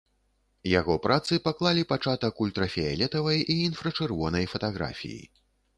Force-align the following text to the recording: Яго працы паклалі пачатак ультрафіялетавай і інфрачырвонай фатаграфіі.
Яго 0.79 0.95
працы 1.03 1.33
паклалі 1.47 1.83
пачатак 1.93 2.43
ультрафіялетавай 2.47 3.45
і 3.45 3.55
інфрачырвонай 3.69 4.53
фатаграфіі. 4.57 5.23